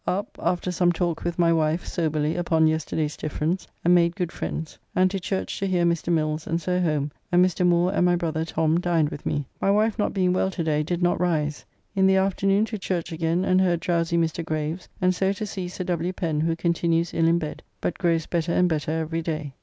[0.07, 4.79] Up, after some talk with my wife, soberly, upon yesterday's difference, and made good friends,
[4.95, 6.11] and to church to hear Mr.
[6.11, 7.63] Mills, and so home, and Mr.
[7.67, 9.45] Moore and my brother Tom dined with me.
[9.61, 11.65] My wife not being well to day did not rise.
[11.95, 14.43] In the afternoon to church again, and heard drowsy Mr.
[14.43, 16.13] Graves, and so to see Sir W.
[16.13, 19.53] Pen, who continues ill in bed, but grows better and better every day.